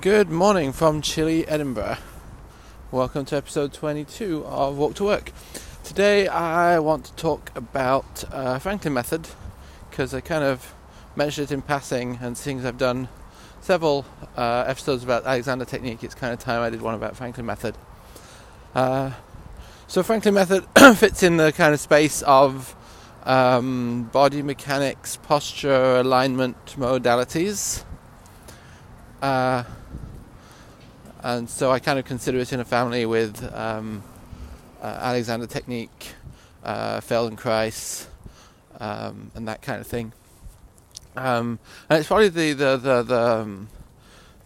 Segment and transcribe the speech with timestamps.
[0.00, 1.98] Good morning from chilly Edinburgh.
[2.90, 5.30] Welcome to episode 22 of Walk to Work.
[5.82, 9.28] Today I want to talk about uh, Franklin Method
[9.90, 10.72] because I kind of
[11.14, 13.08] mentioned it in passing and seeing as I've done
[13.60, 14.06] several
[14.38, 17.76] uh, episodes about Alexander Technique, it's kind of time I did one about Franklin Method.
[18.74, 19.12] Uh,
[19.86, 20.64] so Franklin Method
[20.96, 22.74] fits in the kind of space of
[23.24, 27.84] um, body mechanics, posture, alignment modalities.
[31.24, 34.02] And so I kind of consider it in a family with um,
[34.82, 36.12] uh, Alexander Technique,
[36.62, 38.08] uh, Feldenkrais,
[38.78, 40.12] um, and that kind of thing.
[41.16, 43.68] Um, and it's probably the the the the, um,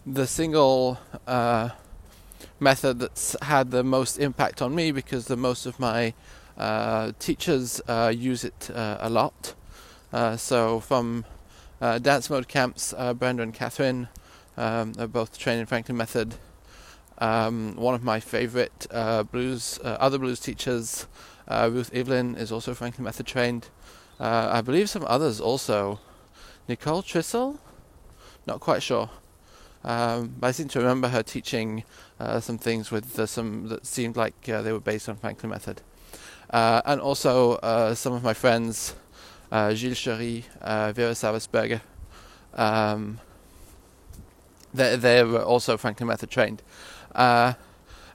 [0.07, 1.71] the single uh,
[2.61, 6.15] method that's had the most impact on me because the most of my
[6.57, 9.55] uh, teachers uh, use it uh, a lot.
[10.37, 11.25] So from
[11.81, 14.07] dance mode camps, Brenda and Catherine
[14.57, 16.37] um, are both trained in Franklin Method.
[17.19, 21.07] Um, one of my favorite uh, blues, uh, other blues teachers,
[21.49, 23.69] uh, Ruth Evelyn, is also Franklin Method trained.
[24.21, 25.99] Uh, I believe some others also.
[26.69, 27.59] Nicole Trissel,
[28.47, 29.11] not quite sure.
[29.85, 31.85] Um, but I seem to remember her teaching
[32.21, 35.81] uh, some things with some that seemed like uh, they were based on Franklin Method.
[36.51, 37.59] and also
[37.95, 38.95] some of my friends,
[39.51, 41.81] Gilles Chery, Vera Savasberger,
[42.55, 43.21] um,
[44.75, 46.63] they, they were also Franklin Method trained.
[47.15, 47.55] Uh,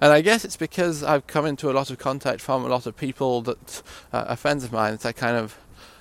[0.01, 2.85] and I guess it's because I've come into a lot of contact from a lot
[2.85, 5.57] of people that uh, are friends of mine that I kind of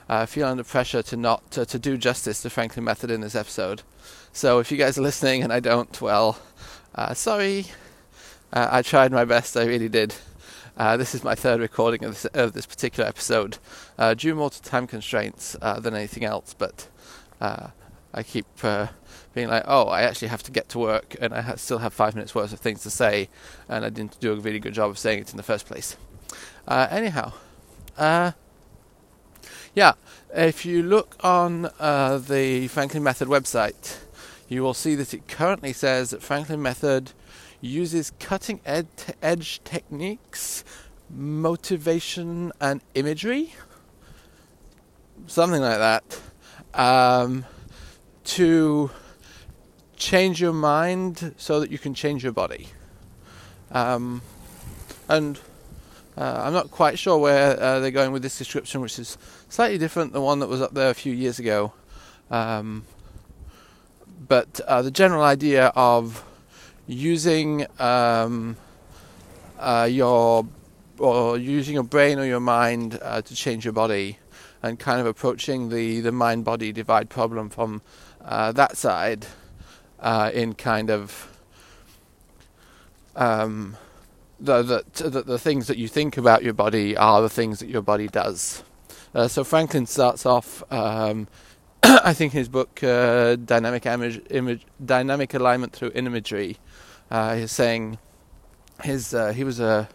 [0.08, 3.34] uh, feel under pressure to not to, to, do justice to Franklin Method in this
[3.34, 3.82] episode.
[4.32, 6.38] So if you guys are listening and I don't, well,
[6.94, 7.66] uh, sorry.
[8.52, 9.56] Uh, I tried my best.
[9.56, 10.14] I really did.
[10.76, 13.58] Uh, this is my third recording of this, of this particular episode,
[14.16, 16.54] due more to time constraints than anything else.
[16.54, 16.88] But
[17.40, 18.46] I keep
[19.34, 21.92] being like, oh, I actually have to get to work and I ha- still have
[21.92, 23.28] five minutes worth of things to say,
[23.68, 25.96] and I didn't do a really good job of saying it in the first place.
[26.68, 27.32] Uh, anyhow,
[27.96, 28.32] uh,
[29.74, 29.94] yeah,
[30.34, 33.98] if you look on uh, the Franklin Method website,
[34.48, 37.12] you will see that it currently says that Franklin Method
[37.62, 38.86] uses cutting ed-
[39.22, 40.62] edge techniques,
[41.08, 43.54] motivation, and imagery.
[45.26, 46.20] Something like that.
[46.74, 47.44] Um,
[48.24, 48.90] to
[50.02, 52.68] change your mind so that you can change your body.
[53.70, 54.20] Um,
[55.08, 55.38] and
[56.16, 59.16] uh, I'm not quite sure where uh, they're going with this description, which is
[59.48, 61.72] slightly different than one that was up there a few years ago.
[62.30, 62.84] Um,
[64.26, 66.24] but uh, the general idea of
[66.88, 68.56] using um,
[69.60, 70.46] uh, your
[70.98, 74.18] or using your brain or your mind uh, to change your body,
[74.62, 77.82] and kind of approaching the the mind body divide problem from
[78.24, 79.26] uh, that side
[80.02, 81.28] uh, in kind of
[83.14, 83.76] um,
[84.40, 87.68] the, the, the, the things that you think about your body are the things that
[87.68, 88.64] your body does.
[89.14, 91.28] Uh, so Franklin starts off, um,
[91.82, 96.56] I think, in his book uh, "Dynamic Image, Image, Dynamic Alignment Through Imagery."
[97.10, 97.98] Uh, he's saying
[98.82, 99.88] his uh, he was a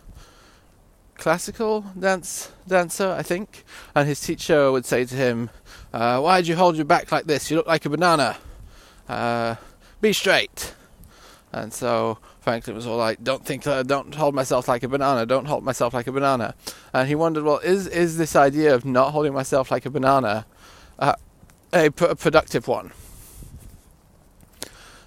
[1.15, 3.65] classical dance dancer, I think,
[3.95, 5.49] and his teacher would say to him,
[5.91, 7.49] uh, "Why did you hold your back like this?
[7.49, 8.37] You look like a banana."
[9.99, 10.73] Be straight.
[11.51, 15.25] And so Franklin was all like, "Don't think, uh, don't hold myself like a banana.
[15.25, 16.55] Don't hold myself like a banana."
[16.93, 20.45] And he wondered, well, is is this idea of not holding myself like a banana
[20.99, 21.15] uh,
[21.73, 22.91] a, a, productive one?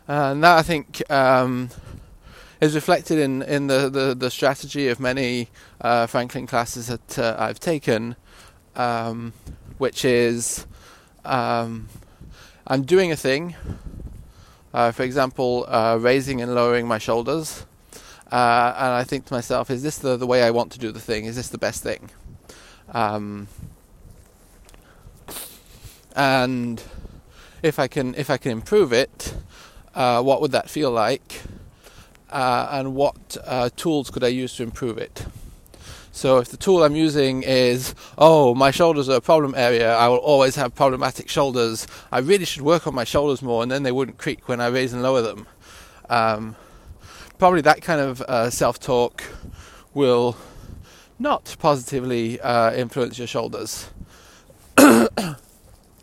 [0.09, 1.71] And that I think um,
[2.61, 7.37] is reflected in in the, the, the strategy of many uh, Franklin classes that uh,
[7.39, 8.17] I've taken,
[8.75, 9.35] um,
[9.79, 10.67] which is
[11.25, 11.89] um,
[12.67, 13.55] I'm doing a thing
[14.73, 17.67] uh, for example, uh, raising and lowering my shoulders.
[18.31, 20.93] Uh, and I think to myself, is this the, the way I want to do
[20.93, 21.25] the thing?
[21.25, 22.11] Is this the best thing?
[22.93, 23.49] Um,
[26.15, 26.83] and
[27.63, 29.35] if I can if I can improve it,
[29.95, 31.43] uh, what would that feel like?
[32.31, 35.27] Uh, and what uh, tools could I use to improve it?
[36.13, 40.09] So if the tool I'm using is, oh, my shoulders are a problem area, I
[40.09, 41.87] will always have problematic shoulders.
[42.11, 44.67] I really should work on my shoulders more, and then they wouldn't creak when I
[44.67, 45.47] raise and lower them.
[46.09, 46.57] Um,
[47.39, 49.23] probably that kind of uh, self-talk
[49.95, 50.37] will
[51.19, 53.89] not positively uh, influence your shoulders.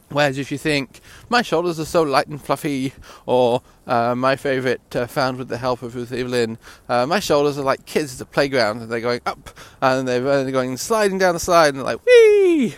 [0.09, 2.94] Whereas if you think, my shoulders are so light and fluffy,
[3.25, 6.57] or uh, my favourite uh, found with the help of Ruth Evelyn,
[6.88, 9.50] uh, my shoulders are like kids at a playground, and they're going up,
[9.81, 12.75] and they're, they're going sliding down the slide, and they're like, wee!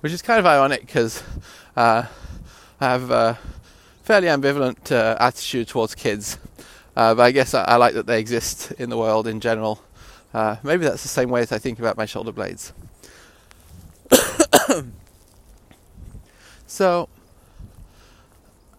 [0.00, 1.22] Which is kind of ironic because
[1.76, 2.06] uh,
[2.80, 3.38] I have a
[4.02, 6.38] fairly ambivalent uh, attitude towards kids.
[6.96, 9.82] Uh, but I guess I, I, like that they exist in the world in general.
[10.32, 12.72] Uh, maybe that's the same way as I think about my shoulder blades.
[16.66, 17.08] so,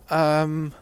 [0.10, 0.74] um,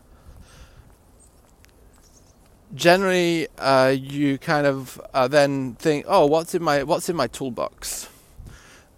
[2.73, 7.27] generally, uh, you kind of uh, then think, "Oh, what's in my what's in my
[7.27, 8.09] toolbox?"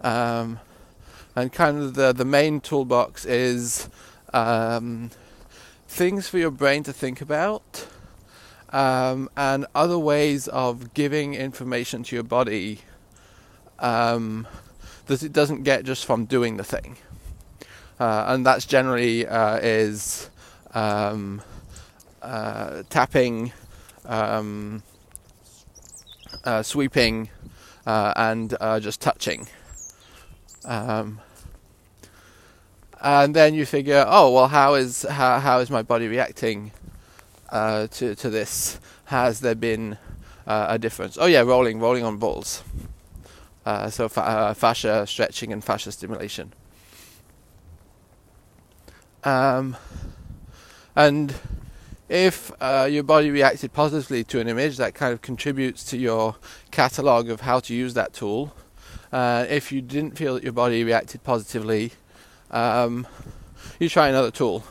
[0.00, 0.60] Um,
[1.34, 3.88] and kind of the the main toolbox is
[4.32, 5.10] um,
[5.88, 7.86] things for your brain to think about,
[8.70, 12.80] um, and other ways of giving information to your body
[13.78, 14.46] um,
[15.06, 16.96] that it doesn't get just from doing the thing.
[17.98, 20.28] Uh, and that's generally uh, is
[20.74, 21.40] um,
[22.20, 23.52] uh, tapping,
[24.04, 24.82] um,
[26.44, 27.30] uh, sweeping,
[27.86, 29.48] uh, and uh, just touching.
[30.66, 31.20] Um,
[33.00, 36.72] and then you figure, oh well, how is how, how is my body reacting
[37.50, 38.78] to to this?
[39.06, 39.96] Has there been
[40.46, 41.16] a difference?
[41.18, 42.62] Oh yeah, rolling, rolling on balls.
[43.88, 46.52] so fa- fascia stretching and fascia stimulation.
[49.26, 49.76] Um,
[50.94, 51.34] and
[52.08, 56.36] if uh, your body reacted positively to an image, that kind of contributes to your
[56.70, 58.54] catalog of how to use that tool.
[59.12, 61.90] Uh, if you didn't feel that your body reacted positively,
[62.52, 63.04] um,
[63.80, 64.62] you try another tool,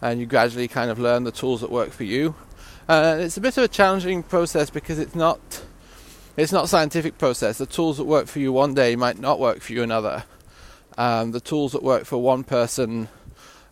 [0.00, 2.36] and you gradually kind of learn the tools that work for you.
[2.88, 5.64] Uh, it's a bit of a challenging process because it's not
[6.36, 7.58] it's not scientific process.
[7.58, 10.22] The tools that work for you one day might not work for you another.
[10.96, 13.08] Um, the tools that work for one person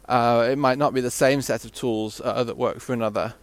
[0.08, 3.34] uh, it might not be the same set of tools uh, that work for another.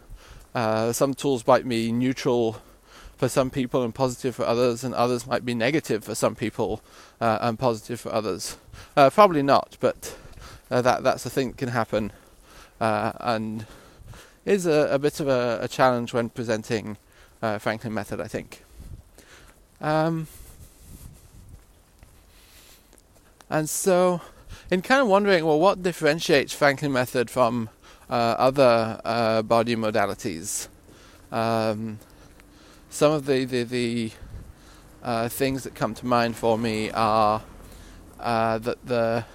[0.53, 2.61] Uh, some tools might be neutral
[3.17, 6.81] for some people and positive for others, and others might be negative for some people
[7.21, 8.57] uh, and positive for others.
[8.97, 10.17] Uh, probably not, but
[10.71, 12.11] uh, that that's a thing that can happen,
[12.79, 13.65] and
[14.45, 16.97] is a, a bit of a, a, challenge when presenting
[17.59, 18.63] Franklin method, I think.
[19.81, 20.27] Um,
[23.49, 24.21] and so
[24.71, 27.69] in kind of wondering, well, what differentiates Franklin method from
[28.09, 30.67] uh, other uh, body modalities?
[31.31, 31.99] Um,
[32.89, 34.11] some of the the, the
[35.03, 37.43] uh, things that come to mind for me are
[38.19, 39.25] uh, that the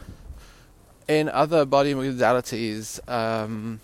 [1.06, 3.80] in other body modalities um,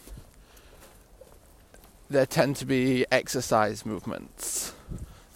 [2.09, 4.73] there tend to be exercise movements,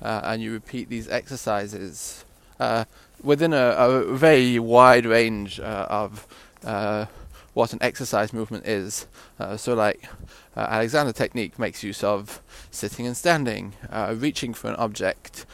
[0.02, 2.24] uh, and you repeat these exercises
[2.58, 2.84] uh,
[3.22, 6.26] within a, a, very wide range uh, of
[6.64, 7.06] uh,
[7.55, 9.06] what an exercise movement is.
[9.38, 10.08] Uh, so, like
[10.56, 12.40] uh, Alexander technique makes use of
[12.70, 15.46] sitting and standing, uh, reaching for an object,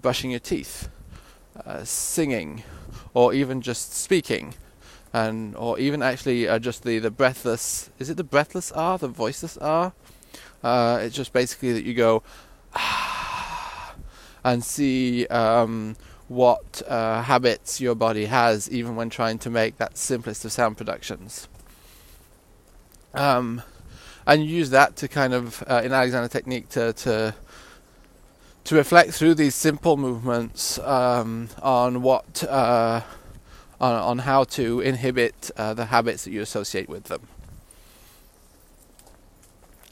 [0.00, 0.88] brushing your teeth,
[1.84, 2.62] singing,
[3.12, 4.54] or even just speaking.
[5.12, 9.56] And or even actually just the, the breathless is it the breathless R the voiceless
[9.58, 9.92] R
[10.64, 12.24] it's just basically that you go
[14.44, 15.96] and see um,
[16.28, 20.76] what uh, habits your body has, even when trying to make that simplest of sound
[20.76, 21.48] productions.
[23.12, 23.62] Um,
[24.26, 27.34] and use that to kind of, uh, in Alexander technique, to, to
[28.64, 33.02] to reflect through these simple movements um, on what uh,
[33.80, 37.28] on, on how to inhibit uh, the habits that you associate with them.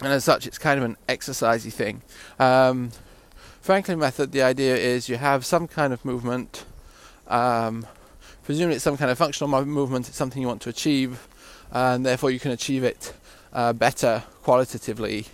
[0.00, 2.02] And as such, it's kind of an exercisey thing.
[2.38, 2.90] Um,
[3.62, 6.64] Franklin method, the idea is you have some kind of movement.
[7.28, 7.86] Um,
[8.42, 10.08] presumably, it's some kind of functional movement.
[10.08, 11.28] It's something you want to achieve,
[11.70, 13.14] and therefore you can achieve it
[13.52, 15.26] uh, better qualitatively.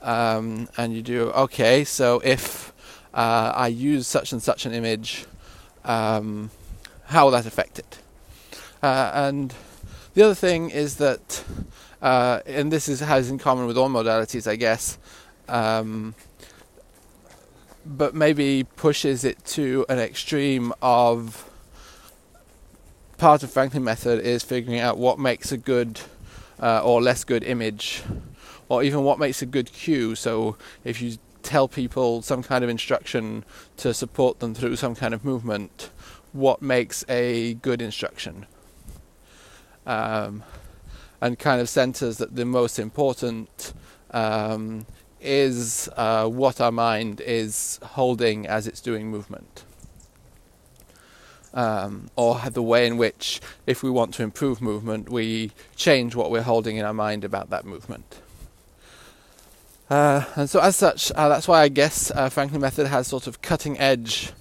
[0.00, 1.84] Um, and you do okay.
[1.84, 2.72] So if
[3.12, 5.26] uh, I use such and such an image,
[5.84, 6.50] um,
[7.04, 7.98] how will that affect it?
[8.82, 9.54] Uh, and
[10.14, 11.44] the other thing is that,
[12.00, 14.96] uh, and this is has in common with all modalities, I guess.
[15.46, 16.14] Um,
[17.90, 21.50] but maybe pushes it to an extreme of
[23.18, 26.00] part of Franklin method is figuring out what makes a good
[26.62, 28.02] uh, or less good image,
[28.68, 30.14] or even what makes a good cue.
[30.14, 33.44] So if you tell people some kind of instruction
[33.78, 35.90] to support them through some kind of movement,
[36.32, 38.46] what makes a good instruction?
[39.84, 40.44] Um,
[41.20, 43.72] and kind of centers that the most important
[44.12, 44.86] um,
[45.20, 49.64] is uh, what our mind is holding as it's doing movement.
[51.52, 56.30] Um, or the way in which, if we want to improve movement, we change what
[56.30, 58.20] we're holding in our mind about that movement.
[59.88, 63.26] Uh, and so, as such, uh, that's why I guess uh, Franklin Method has sort
[63.26, 64.32] of cutting edge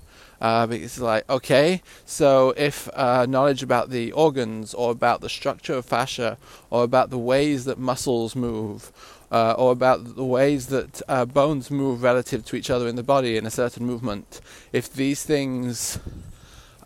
[0.41, 5.27] Uh, because it's like, okay, so if uh, knowledge about the organs or about the
[5.27, 6.37] structure of fascia
[6.69, 8.93] or about the ways that muscles move
[9.31, 13.03] uh, or about the ways that uh, bones move relative to each other in the
[13.03, 14.41] body in a certain movement,
[14.73, 15.99] if these things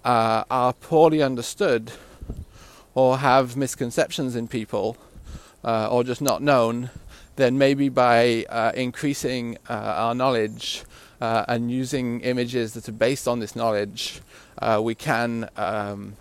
[0.04, 1.92] uh, are poorly understood
[2.96, 4.98] or have misconceptions in people
[5.64, 6.90] uh, or just not known,
[7.36, 10.84] then maybe by uh, increasing uh, our knowledge
[11.22, 14.20] and using images that are based on this knowledge,
[14.82, 16.18] we can um,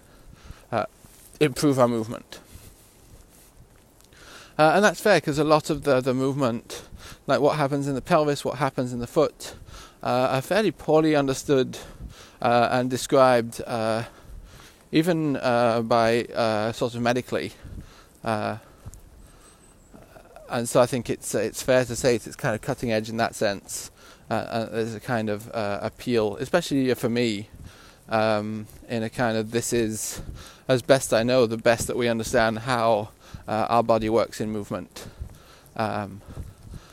[1.41, 2.39] improve our movement.
[4.59, 6.83] And that's fair because a lot of the, the movement,
[7.27, 9.55] like what happens in the pelvis, what happens in the foot,
[10.03, 11.79] are fairly poorly understood
[12.41, 13.61] and described,
[14.91, 17.53] even by sort of medically
[20.53, 23.17] and so I think it's it's fair to say it's kind of cutting edge in
[23.17, 23.91] that sense.
[24.31, 27.49] Uh, uh, there's a kind of uh, appeal, especially for me,
[28.13, 30.21] um, in a kind of this is,
[30.69, 33.09] as best I know, the best that we understand how
[33.49, 35.07] uh, our body works in movement.
[35.75, 36.21] Um,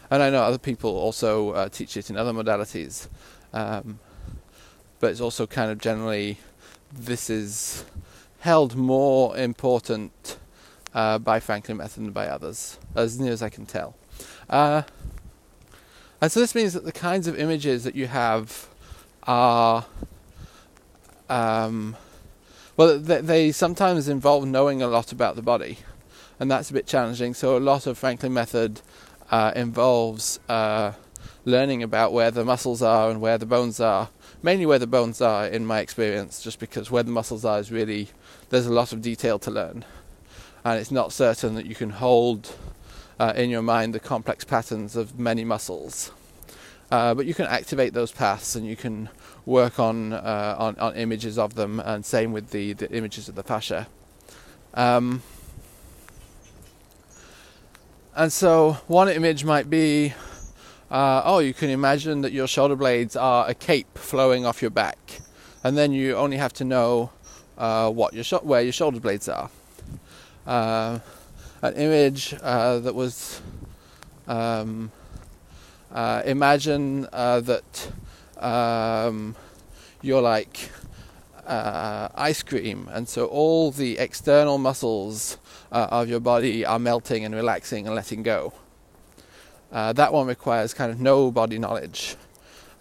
[0.10, 3.10] and I know other people also uh, teach it in other modalities,
[3.54, 4.00] um,
[5.00, 6.40] but it's also kind of generally
[6.92, 7.86] this is
[8.40, 10.38] held more important
[10.94, 13.96] uh, by Franklin Method and by others, as near as I can tell.
[14.50, 14.84] Uh,
[16.22, 18.68] and so this means that the kinds of images that you have
[19.24, 19.86] are,
[21.30, 21.96] um,
[22.78, 25.80] well, they, they, sometimes involve knowing a lot about the body,
[26.40, 27.34] and that's a bit challenging.
[27.34, 28.82] So a lot of Franklin Method
[29.32, 30.94] uh, involves uh,
[31.46, 34.10] learning about where the muscles are and where the bones are.
[34.42, 37.72] Mainly where the bones are, in my experience, just because where the muscles are is
[37.72, 38.08] really
[38.50, 39.84] there's a lot of detail to learn
[40.64, 42.56] and it's not certain that you can hold
[43.20, 46.12] uh, in your mind the complex patterns of many muscles.
[46.92, 49.10] Uh, but you can activate those paths and you can
[49.50, 53.36] work on, uh, on, on images of them, and same with the, the images of
[53.36, 53.88] the fascia.
[54.74, 55.24] Um,
[58.16, 60.14] and so, one image might be
[60.92, 64.72] uh, oh, you can imagine that your shoulder blades are a cape flowing off your
[64.72, 65.22] back,
[65.64, 67.12] and then you only have to know
[67.58, 69.52] uh, what your sh- where your shoulder blades are
[70.48, 71.00] uh,
[71.62, 73.42] an image uh, that was
[74.28, 74.92] um,
[75.92, 77.92] uh, imagine uh, that
[78.40, 79.36] um,
[80.02, 80.72] you're like
[81.46, 85.38] uh, ice cream, and so all the external muscles
[85.72, 88.54] uh, of your body are melting and relaxing and letting go.
[89.72, 92.16] that one requires kind of no body knowledge.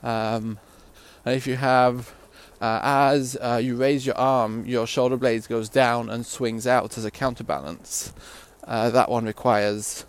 [0.02, 0.58] Um,
[1.24, 2.14] and if you have
[2.60, 6.98] uh, as uh, you raise your arm, your shoulder blades goes down and swings out
[6.98, 8.12] as a counterbalance.
[8.64, 10.04] Uh, that one requires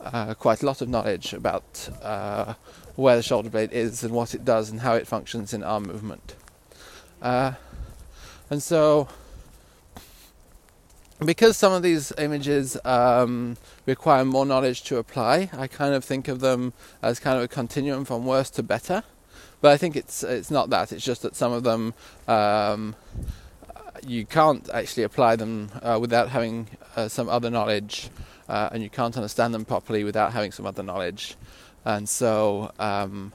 [0.00, 2.54] uh, quite a lot of knowledge about uh,
[2.98, 5.84] where the shoulder blade is and what it does and how it functions in arm
[5.84, 6.34] movement.
[7.22, 7.52] Uh,
[8.50, 9.06] and so,
[11.24, 16.26] because some of these images um, require more knowledge to apply, I kind of think
[16.26, 19.04] of them as kind of a continuum from worse to better.
[19.60, 20.90] But I think it's it's not that.
[20.90, 21.94] It's just that some of them
[22.26, 22.96] um,
[24.04, 28.10] you can't actually apply them uh, without having uh, some other knowledge,
[28.48, 31.36] uh, and you can't understand them properly without having some other knowledge,
[31.88, 33.32] and so um,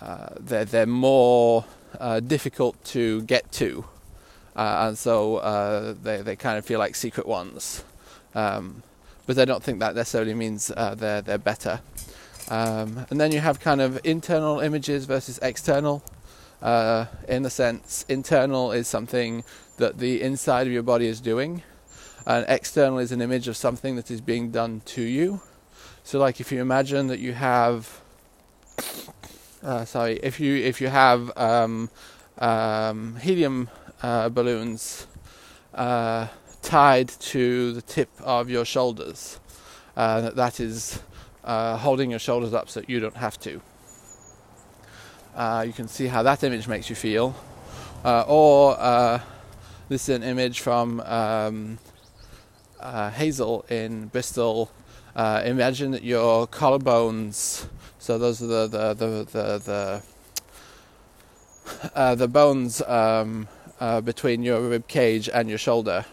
[0.00, 1.64] uh, they're they're more
[2.00, 3.84] uh, difficult to get to,
[4.56, 7.84] uh, and so they they kind of feel like secret ones.
[8.34, 8.82] Um,
[9.26, 11.80] but I don't think that necessarily means they're they're better.
[12.48, 16.02] Um, and then you have kind of internal images versus external.
[16.62, 19.44] Uh, in the sense, internal is something
[19.76, 21.62] that the inside of your body is doing,
[22.26, 25.42] and external is an image of something that is being done to you.
[26.08, 28.00] So, like if you imagine that you have,
[29.62, 31.90] uh, sorry, if you if you have um,
[32.38, 33.68] um, helium
[34.02, 35.06] uh, balloons
[35.74, 36.28] uh,
[36.62, 39.38] tied to the tip of your shoulders,
[39.98, 41.02] uh, that is
[41.44, 43.60] uh, holding your shoulders up so you don't have to.
[45.36, 47.36] Uh, you can see how that image makes you feel.
[48.02, 49.20] Or
[49.90, 51.78] this is an image from um,
[52.80, 54.70] Hazel in Bristol.
[55.18, 57.66] Uh, imagine that your collarbones,
[57.98, 60.02] so those are the the the the,
[61.92, 63.48] the, the bones um,
[64.04, 66.04] between your rib cage and your shoulder.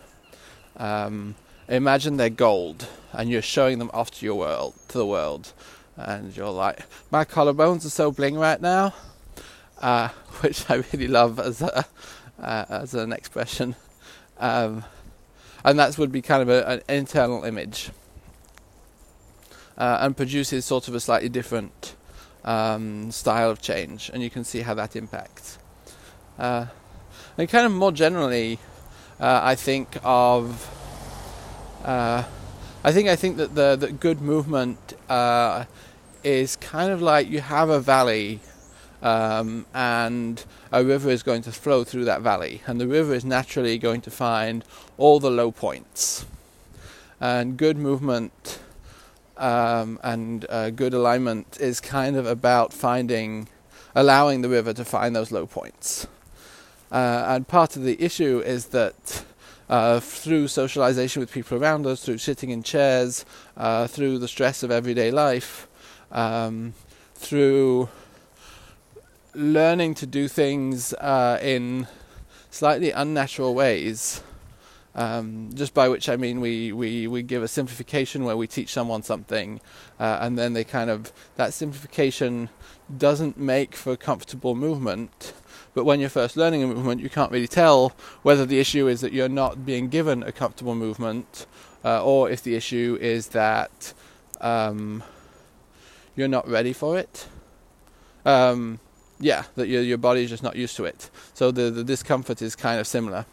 [0.78, 1.36] Um,
[1.68, 5.54] imagine they're gold and you're showing them off to your world to the world.
[5.96, 6.80] And you're like
[7.12, 8.96] my collarbones are so bling right now
[9.84, 10.08] uh,
[10.42, 11.86] which I really love as a
[12.40, 13.76] uh, as an expression.
[14.40, 14.84] Um,
[15.64, 17.92] and that would be kind of a, an internal image
[19.78, 21.96] uh, and produces sort of a slightly different
[22.44, 25.58] um, style of change and you can see how that impacts
[26.38, 26.66] Uh,
[27.38, 28.60] and kind of more generally,
[29.20, 30.70] uh, I think of.
[31.84, 32.24] Uh,
[32.84, 35.66] I think I think that the that good movement uh,
[36.24, 38.42] is kind of like you have a valley,
[39.02, 43.24] um, and a river is going to flow through that valley, and the river is
[43.24, 44.64] naturally going to find
[44.98, 46.26] all the low points.
[47.20, 48.60] And good movement
[49.38, 53.48] um, and uh, good alignment is kind of about finding,
[53.94, 56.08] allowing the river to find those low points.
[56.92, 59.26] Uh, and part of the issue is that
[59.70, 63.26] uh, through socialization with people around us, through sitting in chairs,
[63.58, 65.68] uh, through the stress of everyday life,
[66.12, 66.74] um,
[67.16, 67.90] through
[69.34, 71.88] learning to do things uh, in
[72.52, 74.22] slightly unnatural ways,
[74.96, 78.72] um, just by which I mean we, we, we give a simplification where we teach
[78.72, 79.60] someone something,
[80.00, 82.50] uh, and then they kind of that simplification
[82.98, 85.34] doesn't make for comfortable movement.
[85.74, 87.90] But when you're first learning a movement, you can't really tell
[88.24, 91.46] whether the issue is that you're not being given a comfortable movement,
[91.84, 93.94] uh, or if the issue is that
[94.40, 95.04] um,
[96.16, 97.28] you're not ready for it.
[98.26, 98.80] Um,
[99.20, 101.10] yeah, that your your body is just not used to it.
[101.34, 103.26] So the the discomfort is kind of similar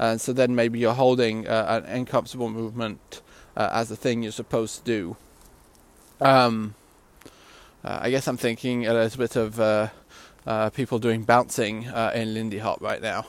[0.00, 3.20] and so then maybe you're holding uh, an uncomfortable movement
[3.54, 5.16] uh, as the thing you're supposed to do.
[6.22, 6.74] Um,
[7.84, 9.88] uh, I guess I'm thinking a little bit of uh,
[10.46, 13.26] uh, people doing bouncing uh, in Lindy Hop right now.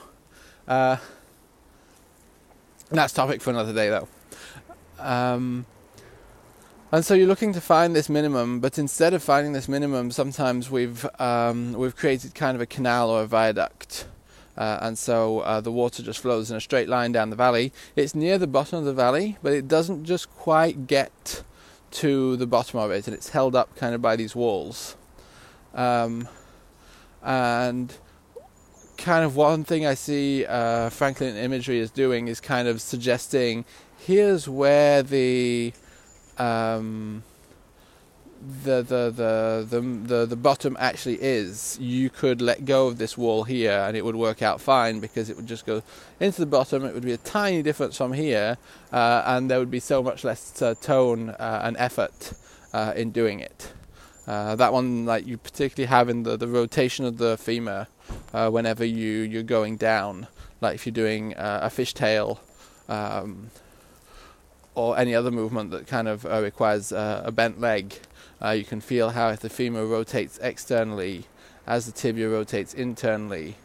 [0.66, 1.02] that's
[3.12, 4.08] topic for another day, though.
[4.98, 5.66] Um,
[6.90, 10.70] and so you're looking to find this minimum, but instead of finding this minimum, sometimes
[10.70, 14.06] we've um, we've created kind of a canal or a viaduct
[14.56, 17.72] uh, and so uh, the water just flows in a straight line down the valley.
[17.96, 21.42] It's near the bottom of the valley, but it doesn't just quite get
[21.92, 24.96] to the bottom of it, and it's held up kind of by these walls.
[25.74, 26.28] Um,
[27.22, 27.94] and
[28.98, 33.64] kind of one thing I see uh, Franklin imagery is doing is kind of suggesting
[33.98, 35.72] here's where the
[36.38, 37.22] um,
[38.64, 43.16] the, the the the the the bottom actually is, you could let go of this
[43.16, 45.82] wall here and it would work out fine because it would just go
[46.18, 46.84] into the bottom.
[46.84, 48.58] It would be a tiny difference from here,
[48.92, 52.32] uh, and there would be so much less uh, tone uh, and effort
[52.72, 53.72] uh, in doing it.
[54.26, 57.86] Uh, that one, like you particularly have in the, the rotation of the femur
[58.32, 60.26] uh, whenever you you're going down,
[60.60, 62.38] like if you're doing a fishtail.
[62.88, 63.50] Um,
[64.74, 67.94] or any other movement that kind of requires a bent leg,
[68.42, 71.24] uh, you can feel how if the femur rotates externally
[71.66, 73.56] as the tibia rotates internally,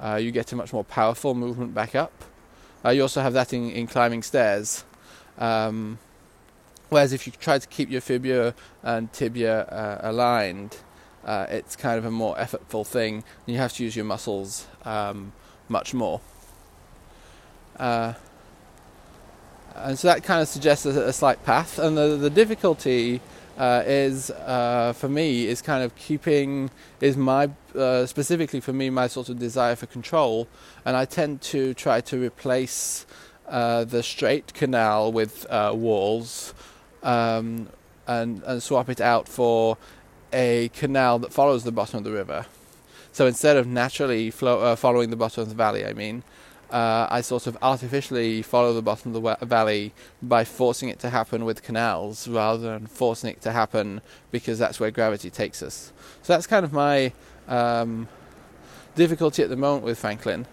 [0.00, 2.24] uh, you get a much more powerful movement back up.
[2.84, 4.84] Uh, you also have that in, in climbing stairs.
[5.38, 5.98] Um,
[6.88, 10.76] whereas if you try to keep your fibula and tibia uh, aligned,
[11.24, 14.66] uh, it's kind of a more effortful thing, and you have to use your muscles
[14.84, 15.32] um,
[15.68, 16.20] much more.
[17.76, 18.14] Uh,
[19.74, 23.20] and so that kind of suggests a, a slight path, and the, the difficulty
[23.58, 28.88] uh, is uh, for me is kind of keeping is my uh, specifically for me
[28.88, 30.48] my sort of desire for control,
[30.84, 33.04] and I tend to try to replace
[33.48, 36.54] uh, the straight canal with uh, walls,
[37.02, 37.68] um,
[38.06, 39.76] and and swap it out for
[40.32, 42.46] a canal that follows the bottom of the river.
[43.12, 46.22] So instead of naturally flow, uh, following the bottom of the valley, I mean,
[46.70, 51.10] uh, I sort of artificially follow the bottom of the valley by forcing it to
[51.10, 54.00] happen with canals rather than forcing it to happen
[54.30, 55.92] because that's where gravity takes us.
[56.22, 57.12] So that's kind of my
[57.46, 58.08] um,
[58.94, 60.46] difficulty at the moment with Franklin.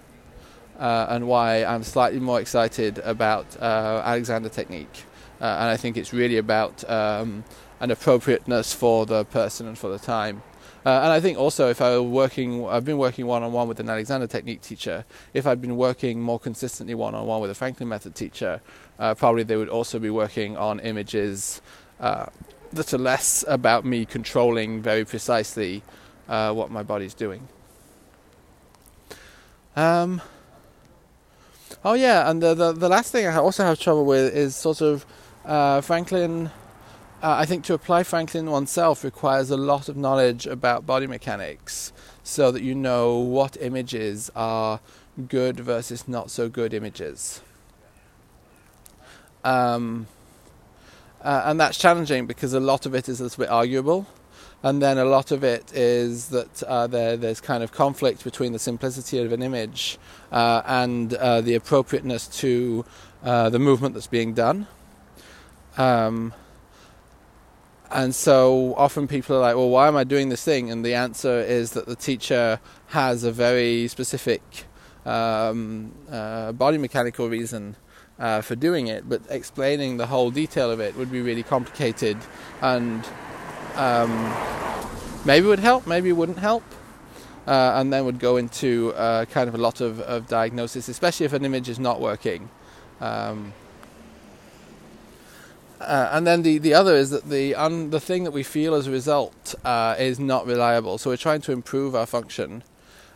[0.79, 5.03] Uh, and why I'm slightly more excited about uh, Alexander technique.
[5.39, 7.45] Uh, and I think it's really about um,
[7.79, 10.41] an appropriateness for the person and for the time.
[10.85, 13.67] Uh, and I think also if I were working, I've been working one on one
[13.67, 15.03] with an Alexander Technique teacher.
[15.33, 18.61] If I'd been working more consistently one on one with a Franklin Method teacher,
[18.99, 21.61] uh, probably they would also be working on images
[21.99, 22.27] uh,
[22.71, 25.81] that are less about me controlling very precisely
[26.29, 27.47] uh, what my body's doing.
[29.75, 30.21] Um,
[31.83, 34.81] oh yeah, and the, the, the last thing I also have trouble with is sort
[34.81, 35.03] of
[35.45, 36.51] uh, Franklin
[37.25, 41.91] uh, I think to apply Franklin oneself requires a lot of knowledge about body mechanics
[42.21, 44.79] so that you know what images are
[45.27, 47.41] good versus not so good images.
[49.43, 50.05] Um,
[51.23, 54.05] uh, and that's challenging because a lot of it is a little bit arguable.
[54.61, 58.51] And then a lot of it is that uh, there, there's kind of conflict between
[58.51, 59.97] the simplicity of an image
[60.31, 62.85] uh, and uh, the appropriateness to
[63.23, 64.67] uh, the movement that's being done.
[65.75, 66.31] Um,
[67.91, 70.71] and so often people are like, well, why am I doing this thing?
[70.71, 74.41] And the answer is that the teacher has a very specific
[75.05, 77.75] um, uh, body mechanical reason
[78.19, 82.17] uh, for doing it, but explaining the whole detail of it would be really complicated
[82.61, 83.05] and
[83.75, 84.33] um,
[85.25, 86.63] maybe would help, maybe wouldn't help.
[87.47, 91.27] Uh, and then would go into uh, kind of a lot of, of, diagnosis, especially
[91.27, 92.49] if an image is not working.
[92.99, 93.53] Um,
[95.85, 98.73] uh, and then the, the other is that the un, the thing that we feel
[98.73, 100.97] as a result uh, is not reliable.
[100.97, 102.63] So we're trying to improve our function.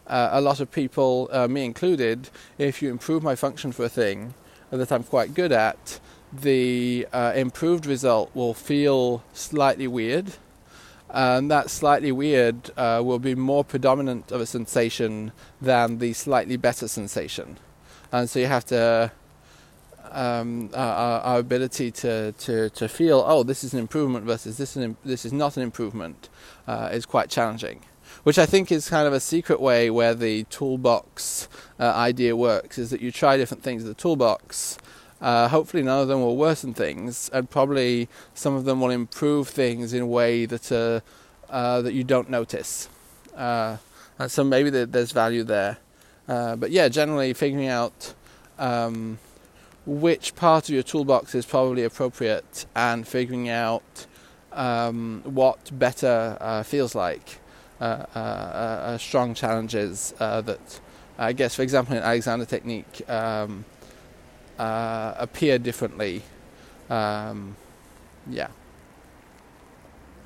[0.08, 3.90] Uh, a lot of people, uh, me included, if you improve my function for a
[3.90, 4.34] thing
[4.72, 6.00] that I'm quite good at,
[6.32, 10.34] the improved result will feel slightly weird
[11.10, 16.56] and that slightly weird uh, will be more predominant of a sensation than the slightly
[16.56, 17.58] better sensation.
[18.12, 19.12] And so you have to,
[20.12, 24.76] um, our, our, ability to, to, to feel, oh, this is an improvement versus this,
[24.76, 26.30] an, this is not an improvement,
[26.68, 27.82] uh, is quite challenging.
[28.24, 31.48] Which I think is kind of a secret way where the toolbox
[31.80, 34.78] uh, idea works, is that you try different things in the toolbox
[35.22, 39.50] uh, hopefully, none of them will worsen things, and probably some of them will improve
[39.50, 41.02] things in a way that uh,
[41.52, 42.88] uh, that you don't notice.
[43.36, 43.78] Uh,
[44.18, 45.78] and so maybe there's value there.
[46.28, 48.14] But yeah, generally figuring out
[48.58, 49.20] um,
[49.86, 54.06] which part of your toolbox is probably appropriate, and figuring out
[54.54, 57.40] um, what better uh, feels like.
[59.00, 60.80] strong challenges that
[61.18, 63.10] I guess, for example, in Alexander technique.
[63.10, 63.66] Um,
[64.60, 66.22] uh, appear differently.
[66.90, 67.56] Um,
[68.30, 68.50] yeah.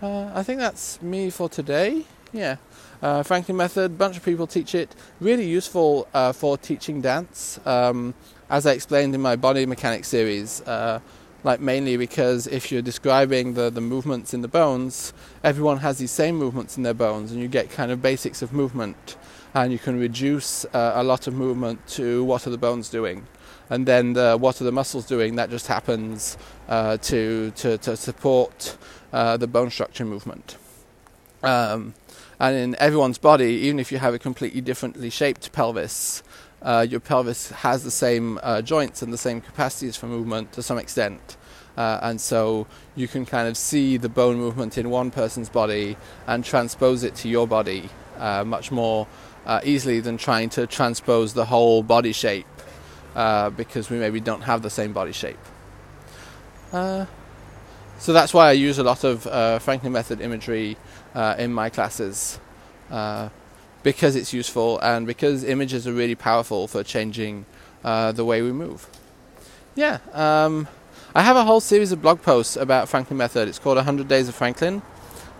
[0.02, 2.06] Uh, I think that's me for today.
[2.34, 2.58] Yeah.
[3.02, 4.96] Uh, Franklin method, bunch of people teach it.
[5.22, 8.14] Really useful uh, for teaching dance, um,
[8.54, 10.62] as I explained in my body mechanics series.
[10.62, 11.00] Uh,
[11.44, 15.12] like mainly because if you're describing the, the movements in the bones,
[15.44, 18.54] everyone has these same movements in their bones, and you get kind of basics of
[18.54, 19.18] movement,
[19.54, 23.28] and you can reduce uh, a lot of movement to what are the bones doing
[23.70, 25.36] and then the, what are the muscles doing?
[25.36, 26.38] That just happens
[26.68, 28.78] uh, to, to, to support
[29.12, 30.58] uh, the bone structure movement.
[31.42, 31.94] Um,
[32.40, 36.24] and in everyone's body, even if you have a completely differently shaped pelvis,
[36.64, 40.64] uh, your pelvis has the same uh, joints and the same capacities for movement to
[40.64, 41.38] some extent.
[41.76, 45.98] Uh, and so you can kind of see the bone movement in one person's body
[46.28, 49.08] and transpose it to your body uh, much more
[49.64, 52.46] easily than trying to transpose the whole body shape
[53.16, 55.40] uh, because we maybe don't have the same body shape.
[56.72, 57.06] Uh,
[58.00, 60.78] so that's why I use a lot of uh, Franklin method imagery
[61.14, 62.40] uh, in my classes
[62.90, 63.30] uh,
[63.84, 67.46] because it's useful and because images are really powerful for changing
[67.84, 68.90] uh, the way we move.
[69.76, 70.68] Yeah, um,
[71.14, 73.48] I have a whole series of blog posts about Franklin method.
[73.48, 74.82] It's called 100 Days of Franklin.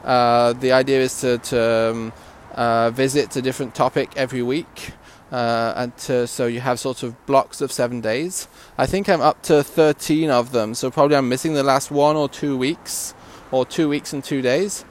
[0.04, 2.12] the idea is to, to
[2.56, 4.94] um, visit a different topic every week
[5.34, 8.48] uh, and to, so you have sort of blocks of seven days.
[8.78, 12.16] I think I'm up to 13 of them, so probably I'm missing the last one
[12.16, 13.16] or two weeks,
[13.52, 14.86] or two weeks and two days.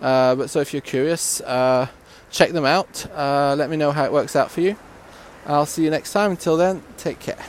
[0.00, 1.88] Uh, but so if you're curious, uh,
[2.30, 3.06] check them out.
[3.14, 4.76] Uh, let me know how it works out for you.
[5.46, 6.32] I'll see you next time.
[6.32, 7.44] Until then, take care.